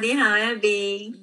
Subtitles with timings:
[0.00, 1.14] 你好啊，你好，，Abby。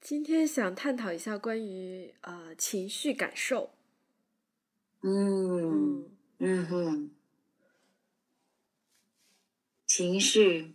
[0.00, 3.72] 今天想探讨一下关于呃情绪感受。
[5.02, 7.10] 嗯嗯哼，
[9.86, 10.74] 情绪。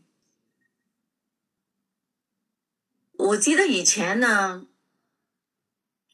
[3.17, 4.67] 我记得以前呢，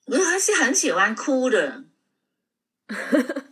[0.06, 1.86] 我还是很喜欢哭的。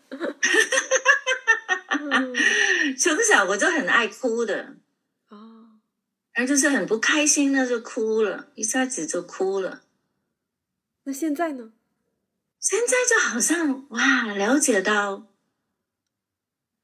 [2.97, 4.75] 从小我就很爱哭的，哦，
[6.45, 9.83] 就是很不开心，那就哭了，一下子就哭了。
[11.03, 11.73] 那现在呢？
[12.59, 15.27] 现在就好像哇，了解到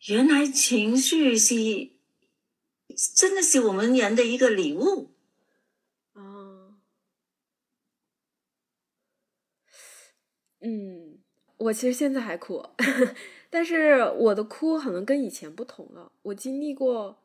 [0.08, 1.56] 原来情绪是
[3.14, 5.12] 真的是我们人的一个礼物。
[6.14, 6.76] 哦，
[10.62, 11.20] 嗯，
[11.58, 12.64] 我其实现在还哭。
[13.52, 16.14] 但是我的哭可能跟以前不同了。
[16.22, 17.25] 我经历过，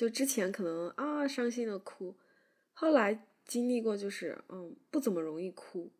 [0.00, 2.14] 就之前可能啊伤心的哭，
[2.72, 5.90] 后来经历过就是嗯不怎么容易哭，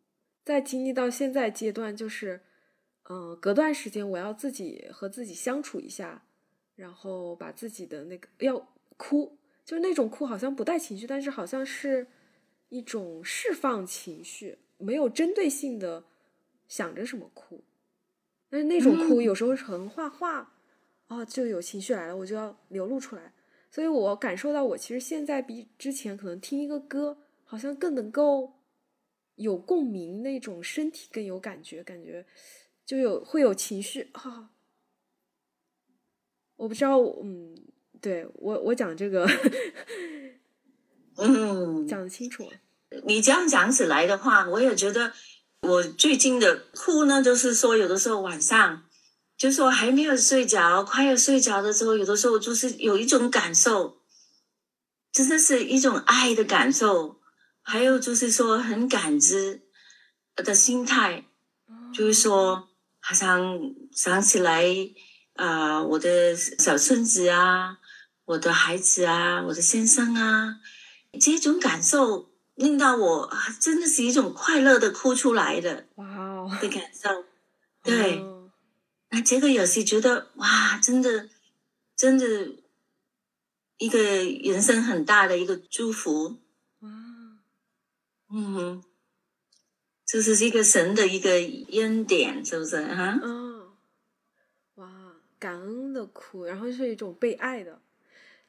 [0.43, 2.41] 再经历到现在阶段就是
[3.03, 6.25] 嗯隔段时间我要自己和自己相处一下，
[6.75, 12.07] 然后把自己的那个要哭，就是那种哭好像不带情绪，但是好像是
[12.69, 16.05] 一种释放情绪，没有针对性的
[16.67, 17.63] 想着什么哭。
[18.49, 20.55] 但是那种哭有时候是很画画，
[21.05, 23.31] 啊，就有情绪来了，我就要流露出来。
[23.71, 28.59] 所以我感受到，我其实现在比之前可能听一个歌，好像更能够
[29.35, 32.25] 有共鸣，那种身体更有感觉，感觉
[32.85, 34.51] 就有会有情绪啊。
[36.57, 37.55] 我不知道，嗯，
[38.01, 39.25] 对我我讲这个，
[41.17, 42.51] 嗯，讲的清楚。
[43.05, 45.13] 你这样讲起来的话，我也觉得。
[45.63, 48.83] 我最近的哭呢，就是说有的时候晚上，
[49.41, 53.97] 就是我还没有睡着，快要睡着的时候，有的时候就是有一种感受，
[55.11, 57.19] 真的是一种爱的感受，
[57.63, 59.63] 还有就是说很感知
[60.35, 61.25] 的心态，
[61.91, 62.69] 就是说
[62.99, 63.59] 好像
[63.91, 64.63] 想起来
[65.33, 67.79] 啊，我的小孙子啊，
[68.25, 70.57] 我的孩子啊，我的先生啊，
[71.19, 72.29] 这种感受。
[72.55, 77.09] 令到我真的是一种快乐的哭出来的哇哦的感受，
[77.81, 78.23] 对，
[79.11, 81.29] 那这个有时觉得哇，真的
[81.95, 82.55] 真的
[83.77, 86.37] 一个人生很大的一个祝福
[86.79, 86.89] 哇，
[88.33, 88.83] 嗯，
[90.05, 91.31] 这是一个神的一个
[91.77, 93.19] 恩典，是不是啊？
[93.21, 93.69] 嗯，
[94.75, 94.89] 哇，
[95.37, 97.81] 感恩的哭，然后是一种被爱的，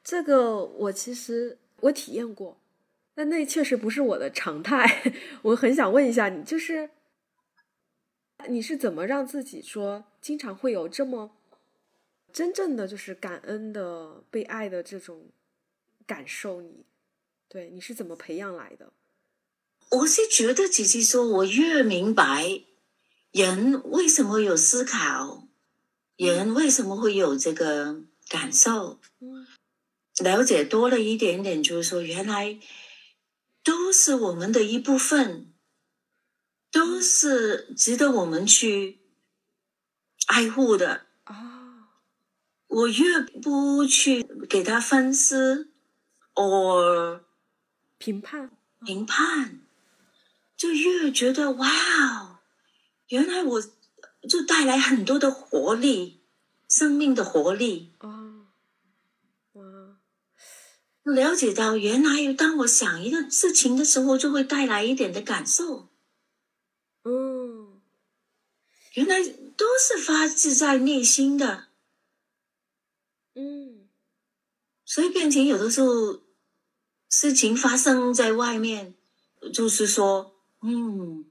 [0.03, 2.59] 这个我其实我体验过。
[3.15, 5.13] 但那确实不是我的常态，
[5.43, 6.89] 我很想问一下你，就是
[8.49, 11.31] 你是怎么让自己说经常会有这么
[12.31, 15.29] 真正的就是感恩的、被爱的这种
[16.05, 16.61] 感受？
[16.61, 16.85] 你
[17.47, 18.93] 对你是怎么培养来的？
[19.91, 22.63] 我是觉得，姐姐说，我越明白
[23.31, 25.47] 人为什么有思考，
[26.15, 28.99] 人为什么会有这个感受，
[30.19, 32.59] 了解多了一点点，就是说原来。
[33.65, 35.52] 都是我们的一部分，
[36.73, 38.97] 都是值得我们去
[40.25, 41.89] 爱护的啊！
[42.65, 45.35] 我越不去给他分析，
[46.33, 47.23] 或
[47.99, 48.49] 评判
[48.83, 49.59] 评判，
[50.57, 52.39] 就越觉得哇哦，
[53.09, 53.61] 原来我
[54.27, 56.23] 就带来很多的活力，
[56.67, 58.31] 生命的活力啊！
[61.03, 65.89] 了解到，原来当我想一个事情的时候，就会带来一点的感受。
[67.05, 67.81] 嗯，
[68.93, 71.67] 原来都是发自在内心的。
[73.35, 73.87] 嗯，
[74.85, 76.21] 所以变成有的时候，
[77.09, 78.95] 事情发生在外面，
[79.53, 81.25] 就是说，嗯，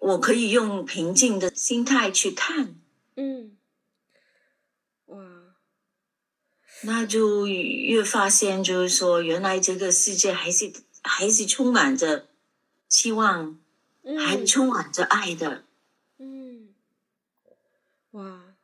[0.00, 2.76] 我可以用平静的心态去看。
[3.16, 3.56] 嗯。
[6.86, 10.70] 那就越发现，就是说，原来这个世界还是
[11.02, 12.28] 还是充满着
[12.90, 13.58] 希望，
[14.18, 15.64] 还充满着爱的。
[18.14, 18.56] 嗯，哇，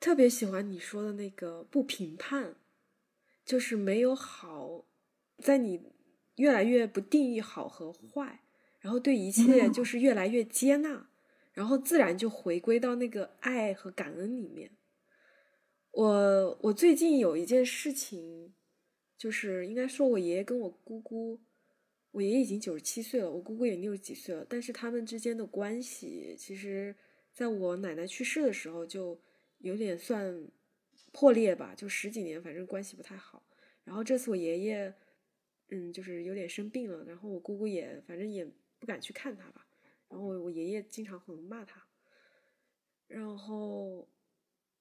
[0.00, 2.56] 特别喜欢你说的那个不评判，
[3.44, 4.84] 就是没有好，
[5.38, 5.92] 在你
[6.36, 8.40] 越来越不定义好和坏，
[8.80, 11.08] 然后对一切就是越来越接纳，
[11.52, 14.72] 然后自然就回归到那个爱和感恩里面。
[15.92, 18.52] 我我最近有一件事情，
[19.16, 21.40] 就是应该说，我爷爷跟我姑姑，
[22.10, 26.94] 我爷爷已经九十七岁了，我姑姑也六十几岁了，但是他们之间的关系，其实
[27.36, 29.20] 在我奶奶去世的时候就
[29.58, 30.48] 有点算
[31.12, 33.46] 破裂吧，就十几年，反正关系不太好。
[33.84, 34.94] 然后这次我爷爷，
[35.68, 38.42] 嗯，就是有点生病了，然后我姑姑也反正也
[38.78, 39.66] 不敢去看他吧。
[40.08, 41.84] 然后我爷爷经常很骂他。
[43.06, 44.08] 然后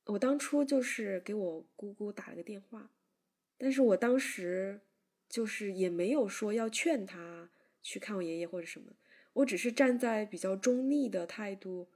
[0.06, 2.90] 我当初就是给我姑姑打了个电话，
[3.58, 4.80] 但是我当时
[5.28, 7.50] 就是也没有说要劝他
[7.84, 8.96] 去看我爷爷或者什么，
[9.34, 11.90] 我只是站在比较中立的态度，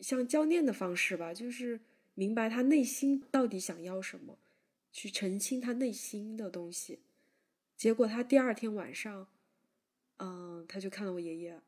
[0.00, 1.80] 像教练的方式吧，就是
[2.14, 4.38] 明白他内心到底想要什么，
[4.92, 7.00] 去澄清他内心的东西。
[7.76, 9.28] 结果他第二天晚上，
[10.18, 11.60] 嗯，他就看了我爷爷。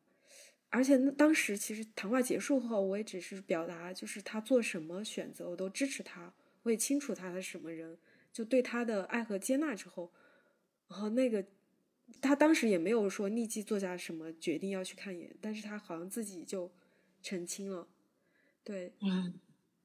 [0.69, 6.35] 而且那当时其实谈话结束后，我也只是表达，就是他做什么选择，我都支持他。
[6.63, 7.97] 我也清楚他是什么人，
[8.33, 10.13] 就对他的爱和接纳之后，
[10.89, 11.47] 然后那个
[12.21, 16.71] 他当时也没有说立即做下什么决定要去看一眼，但是他好像自己就
[17.23, 17.89] 澄清了，
[18.67, 19.33] 对，嗯。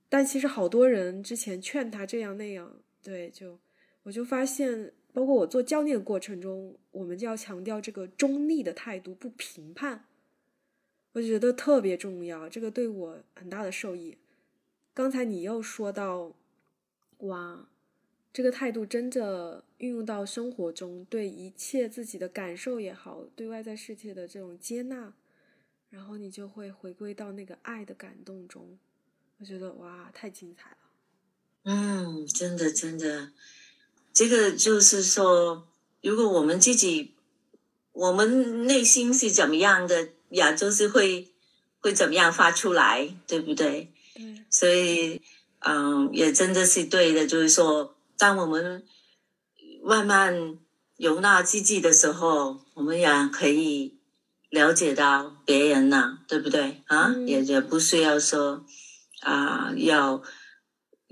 [0.09, 3.57] 但其实好多人之前劝他这样那样，对，就
[4.03, 10.03] 我就发现，包括我做教练的过程中，我们就要强调这个中立的态度，不评判。
[11.13, 14.17] 我觉得特别重要，这个对我很大的受益。
[14.93, 16.35] 刚才你又说到，
[17.19, 17.69] 哇，
[18.33, 25.13] 这个态度真的运用到生活中，对一切自己的感受也好，对外在世界的这种接纳，
[25.91, 28.79] 然后你就会回归到那个爱的感动中。
[29.37, 30.77] 我觉得哇，太精彩了。
[31.63, 33.31] 嗯，真的真的，
[34.11, 35.67] 这个就是说，
[36.01, 37.13] 如果我们自己，
[37.91, 40.09] 我们内心是怎么样的？
[40.29, 41.29] 呀，就是会
[41.81, 43.91] 会怎么样发出来，对不对？
[44.15, 44.45] 嗯。
[44.49, 45.21] 所以，
[45.59, 47.27] 嗯，也真的是对的。
[47.27, 48.83] 就是说，当我们
[49.83, 50.57] 慢慢
[50.97, 53.97] 容纳自己的时候，我们也可以
[54.51, 56.83] 了解到别人呐，对不对？
[56.85, 58.63] 啊，也也不需要说
[59.21, 60.21] 啊，要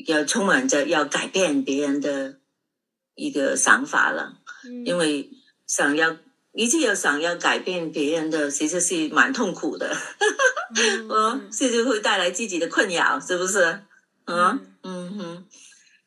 [0.08, 2.38] 要充满着要改变别人的
[3.16, 4.38] 一个想法了，
[4.86, 5.32] 因为
[5.66, 6.16] 想要。
[6.52, 9.96] 一切要想要改变别人的，其实是蛮痛苦的，
[11.08, 13.62] 嗯， 甚至会带来自己的困扰，是不是？
[14.26, 15.46] 啊，嗯哼，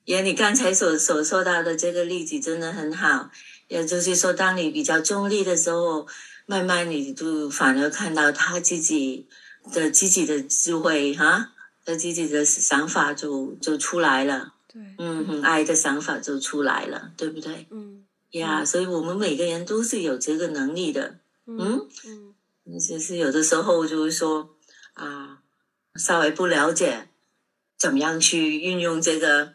[0.05, 3.31] 也你刚才所所说到的这个例子真的很好，
[3.69, 6.07] 也就是说，当你比较中立的时候，
[6.53, 9.27] 慢慢你就反而看到他自己
[9.73, 17.67] 的自己的智慧，哈，他自己的想法就就出来了，对，嗯哼，爱的想法就出来了，对不对？
[17.71, 18.05] 嗯。
[18.33, 21.89] 呀，所以我们每个人都是有这个能力的，嗯
[22.67, 24.57] 嗯，就是有的时候就是说
[24.93, 25.39] 啊，
[25.95, 27.09] 稍微不了解
[27.79, 29.55] 怎么样去运用这个，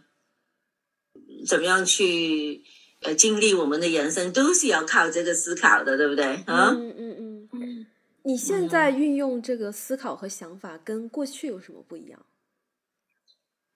[1.48, 2.64] 怎么样去
[3.08, 6.26] 呃经历我们的人生，都是要靠这个思考的，对不对？
[6.46, 7.86] 啊，嗯嗯嗯嗯。
[8.24, 12.20] 你现在运用这个思考和想法，跟过去有什么不一样？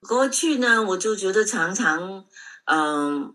[0.06, 2.26] 过去呢，我就觉得常常
[2.66, 3.34] 嗯。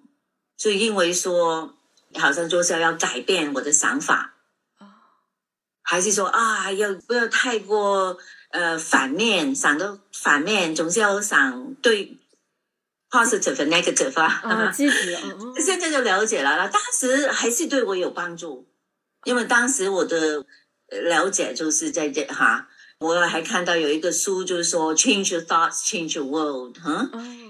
[0.57, 1.75] 就因为说，
[2.15, 4.33] 好像就是要改变我的想法，
[5.83, 8.17] 还是说啊，要不要太过
[8.49, 12.17] 呃反面，想到反面，总是要想对
[13.09, 15.15] positive 和 negative 啊， 积极。
[15.63, 18.67] 现在就了解了，当时还是对我有帮助，
[19.25, 20.45] 因为当时我的
[20.89, 22.67] 了解就是在这哈，
[22.99, 27.09] 我还看到有一个书，就是说 change your thoughts, change your world，哈。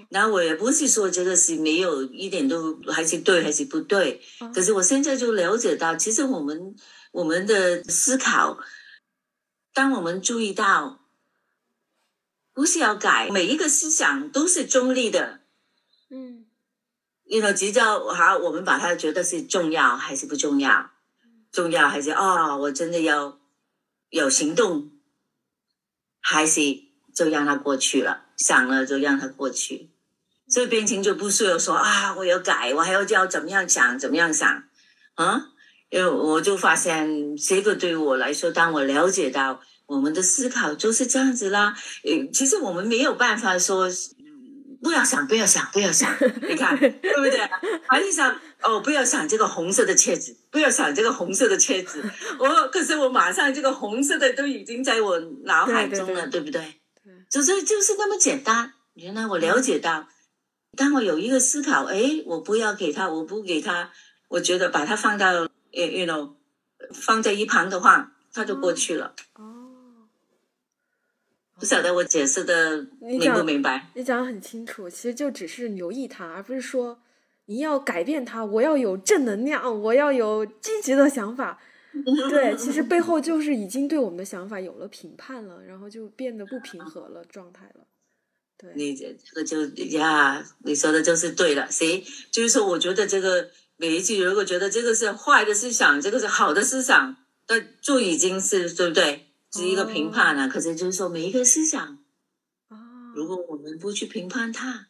[0.10, 4.22] 那我也不是说这个是没有一点都还是对还是不对，
[4.56, 6.76] 可是我现在就了解到，其实我们
[7.12, 8.58] 我们的思考，
[9.74, 11.02] 当我们注意到，
[12.54, 15.42] 不是要改，每一个思想都是中立的，
[16.10, 16.46] 嗯，
[17.30, 20.92] 你说比较好，我们把它觉得是重要还是不重要，
[21.52, 23.40] 重要还是哦，我真的要
[24.10, 24.92] 有行动，
[26.22, 26.62] 还是
[27.14, 29.90] 就让它过去了，想了就让它过去。
[30.50, 34.64] 这个变情就不需要说啊，我要改，我还要叫怎么样想，怎么样想，
[35.16, 35.50] 啊？
[35.90, 41.78] 因为我就发现这个对于我来说，当我了解到我们的思考就是这样子啦。
[42.04, 43.90] 呃，其实我们没有办法说
[44.82, 46.12] 不要想，不要想，不要想，
[46.48, 47.40] 你看对不对？
[47.88, 52.04] 还是想哦，不要想这个红色的戒指，不要想这个红色的戒指。
[52.40, 56.82] 我可是我马上这个红色的都已经在我脑海中了，对不对？
[57.30, 58.74] 就是就是那么简单。
[58.94, 60.08] 原来我了解到。
[60.76, 63.90] 当我有一个思考，哎，我不要给他，我不给他，
[64.28, 65.34] 我觉得把它放到
[65.72, 66.36] ，you know，
[66.94, 69.16] 放在一旁的话，他就过去了。
[69.34, 69.57] 哦，
[71.60, 73.90] 不晓得我解释的明不明白？
[73.96, 77.00] 你讲的很清楚，其实就只是留意他，而不是说
[77.46, 81.60] 你要改变他，我要有正能量，我要有积极的想法。
[82.30, 87.88] 对，其实背后就是已经对我们的想法有了评判了，然后就变得不平和了状态了。
[88.56, 89.66] 对，你这这个就
[89.98, 91.68] 呀，你说的就是对了。
[91.72, 97.16] 谁就是说，我觉得这个每一句，如果觉得这个是坏的思想，这个是好的思想，
[97.48, 99.27] 那就已经是对不对？
[99.52, 100.48] 是一个评判了。
[100.48, 102.00] 可是就是说，每一个思想，
[102.70, 102.78] 哦，
[103.16, 104.88] 如果我们不去评判它，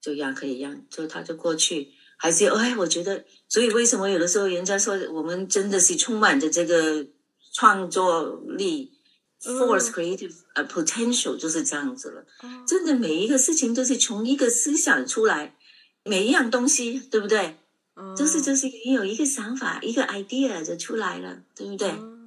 [0.00, 1.92] 就让可以让，就它就过去。
[2.20, 7.06] 还是哎，我觉得，所以为什么有的时候人家说我们真的是充满着这个
[7.52, 8.92] 创作力、
[9.40, 12.22] force creative 呃 potential 就是这样子了。
[12.42, 15.54] 哦真的每一个事情都是从一个思想出来，
[16.02, 17.56] 每一样东西，对不对？
[17.94, 21.88] 哦就是就是你有一个想法，一个 idea 就出来了，对不对？
[21.90, 22.17] 哦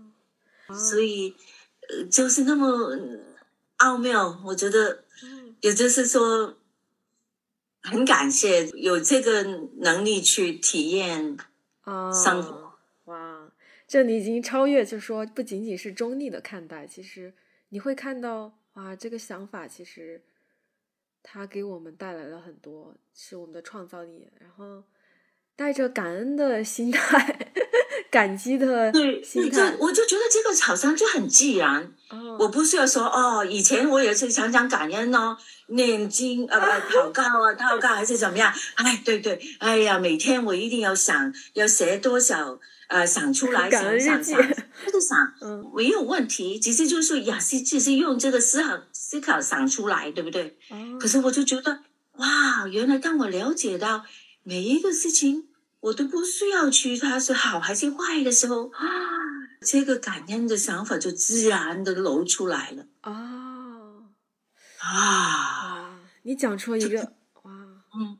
[0.73, 1.35] 所以
[1.89, 3.19] 呃，就是那么呃
[3.77, 4.41] 奥妙。
[4.45, 6.57] 我觉得，嗯也就是说，
[7.81, 9.43] 很感谢有这个
[9.77, 11.37] 能力去体验。
[11.81, 12.73] 啊，生活
[13.05, 13.51] 哇，
[13.87, 17.33] 这你已经超越，就是说不仅仅是中立的看待，其实
[17.69, 20.21] 你会看到哇，这个想法其实
[21.23, 24.83] 它给我们带来了很多，是我们的创造力，然后
[25.55, 27.51] 带着感恩的心态，
[28.11, 31.91] 感激的对，心态这，我就觉得这个好像就很自然。
[32.09, 35.37] 哦，我不需要说哦，以前我也是常常感恩哦，
[35.67, 38.53] 念经呃不 祷告啊，祷告还是怎么样？
[38.75, 44.37] 哎，对对，哎呀，每天我一定要想要写多少呃想出来，想想想，
[44.85, 50.57] 这个想 嗯没有问题，其实就是说呀，是只是用这个思考思考想出来，对不对？
[50.69, 51.79] 哦可是我就觉得
[52.17, 54.03] 哇，原来当我了解到
[54.43, 55.45] 每一个事情，
[55.81, 58.87] 我都不需要去它是好还是坏的时候啊，
[59.61, 64.05] 这个感恩的想法就自然的流出来了哦，
[64.79, 65.99] 啊。
[66.23, 67.51] 你讲出了一个哇，
[67.95, 68.19] 嗯，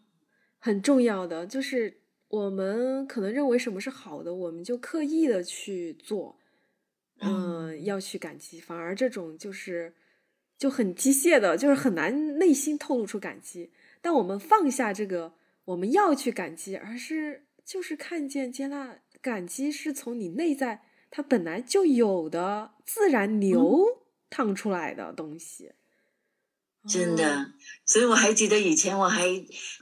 [0.57, 1.99] 很重要的，就是
[2.29, 6.39] 我们可能认为什么是好的，我们就刻意的去做，
[7.19, 9.93] 嗯、要去感激，反而这种就是
[10.57, 13.71] 就很机械的，就是很难内心透露出感激。
[14.01, 25.71] 但我们放下这个我们要去感激，而是就是看见接纳感激是从你内在它本来就有的自然流淌出来的东西。
[26.85, 27.51] 真哦的，
[27.85, 29.23] 所以我还记得以前我还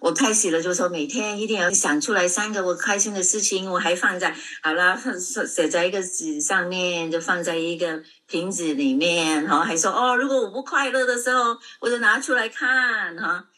[0.01, 13.49] 我开始了，就说每天一定要想出来三个我开心的事情，我还放在好了写写在一个纸上面，就放在一个瓶子里面，然后还说哦，如果我不快乐的时候，我就拿出来看哈，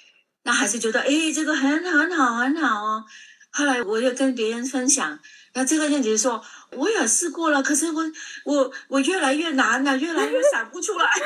[0.44, 3.04] 那还是觉得诶，这个很很好很好哦。
[3.52, 5.20] 后来我又跟别人分享，
[5.54, 8.04] 那这个人就说我也试过了，可是我
[8.46, 11.10] 我我越来越难了，越来越想不出来。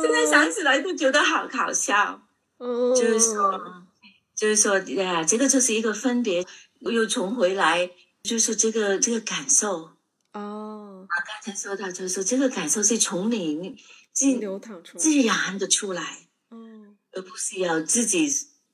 [0.00, 2.20] 现在想起来都觉得好搞笑，
[2.58, 3.86] 哦，就是说，
[4.34, 6.44] 就是说，呀，这个就是一个分别，
[6.80, 7.90] 又重回来，
[8.22, 9.92] 就是这个这个感受。
[10.32, 13.76] 哦，啊，刚才说到，就是说这个感受是从你
[14.12, 18.28] 自流淌出来，自然的出来，嗯，而不是要自己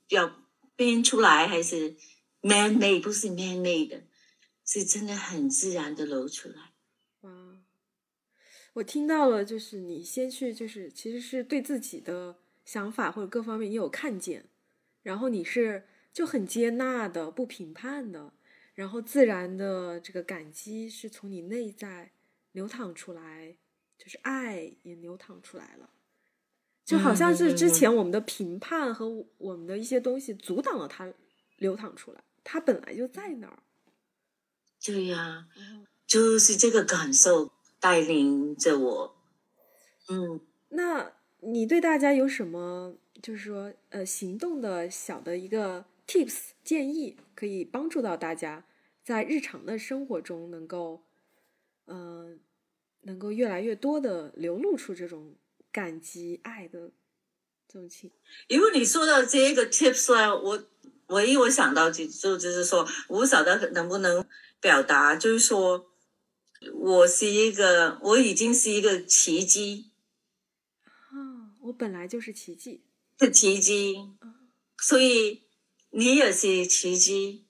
[0.09, 0.31] 要
[0.75, 1.95] 编出来，还是
[2.41, 4.03] man made，不是 man made 的，
[4.65, 6.73] 是真的很自然的流出来。
[7.21, 7.59] 哇，
[8.73, 14.45] 我听到了，就是你先去，就是其实是对自己的想法或者各方面你有看见，
[15.01, 18.33] 然后你是就很接纳的，不评判的，
[18.73, 22.11] 然后自然的这个感激是从你内在
[22.51, 23.55] 流淌出来，
[23.97, 25.89] 就是爱也流淌出来了。
[26.85, 31.11] 就好像是之前我们的评判和我们的一些东西阻挡了它
[31.57, 33.59] 流淌出来，它本来就在那儿。
[34.83, 39.15] 对呀、哦就是这个感受带领着我。
[40.07, 40.39] 嗯，
[40.69, 48.67] 那你对大家有什么，就是说，呃，行动的小的一个 tips 建议，可以帮助到大家
[49.03, 51.01] 在日常的生活中能够，
[51.85, 52.37] 呃，
[53.01, 55.33] 能够越来越多的流露出这种
[55.75, 56.93] 感激、爱的
[57.67, 58.09] 这种情。
[58.47, 60.65] 因为你说到这个 tips 呢，我
[61.07, 64.25] 唯一我想到就就就是说，我不晓得能不能
[64.61, 65.91] 表达，就是说，
[66.73, 69.91] 我是一个，我已经是一个奇迹
[70.85, 72.85] 啊，我本来就是奇迹。
[73.19, 73.95] 是奇迹，
[74.77, 75.43] 所以
[75.89, 77.47] 你也是奇迹。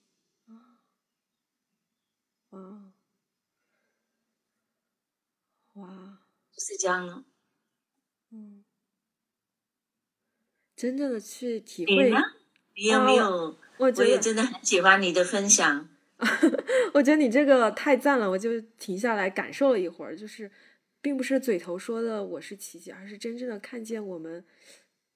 [2.50, 2.92] 哇，
[5.74, 6.20] 哇，
[6.52, 7.24] 就是这样了。
[8.32, 8.66] 嗯，
[10.76, 12.20] 真正的去体会你呢？
[12.76, 13.58] 你有没有？
[13.78, 15.90] 我觉得我也真的很喜欢你的分享。
[16.94, 20.50] 我觉得你这个太赞了，我就停下来感受了一会儿，就是
[21.02, 24.46] 并不是嘴头说的我是奇迹，而是真正的看见我们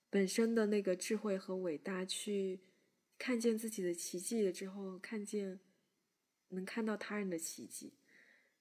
[0.09, 2.59] 本身的那个智慧和伟大，去
[3.17, 5.59] 看见自己的奇迹了之后，看见
[6.49, 7.93] 能看到他人的奇迹。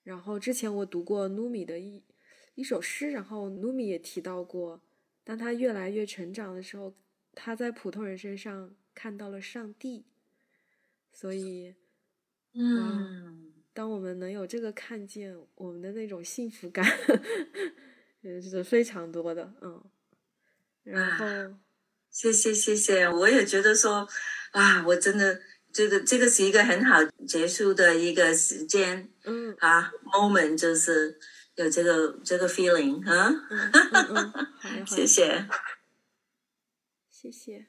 [0.04, 2.02] 然后之前我读过努米的一
[2.54, 4.80] 一首诗，然后努米也提到过，
[5.28, 6.94] 当他越来越成长的时候，
[7.34, 10.06] 他在普通人身上看到了上帝。
[11.12, 11.74] 所以，
[12.56, 16.82] 嗯，当我们能有这个看见，我们的那种幸福感，
[18.22, 19.52] 也是非常多的。
[19.60, 19.84] 嗯，
[20.84, 21.58] 然后，
[22.10, 24.08] 谢谢谢谢，我也觉得说，
[24.52, 29.10] 啊，我真的这个这个是一个很好结束的一个时间。
[29.24, 31.20] 嗯，啊，moment 就是
[31.58, 33.32] 有这个这个 feeling 哈。
[34.86, 35.46] 谢，谢。
[37.10, 37.66] 谢谢。